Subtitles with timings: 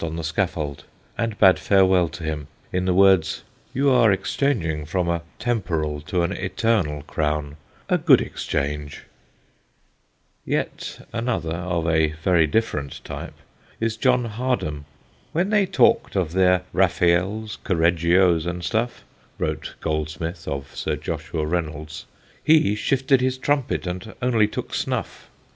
[0.03, 0.83] on the scaffold
[1.15, 6.23] and bade farewell to him in the words "You are exchanging from a temporal to
[6.23, 7.55] an eternal crown
[7.87, 9.03] a good exchange."
[10.43, 13.35] [Sidenote: HARDHAM'S SNUFF] Yet another, of a very different type,
[13.79, 14.85] is John Hardham.
[15.33, 19.03] "When they talked of their Raphaels, Correggios, and stuff,"
[19.37, 22.07] wrote Goldsmith of Sir Joshua Reynolds,
[22.43, 25.29] He shifted his trumpet, and only took snuff.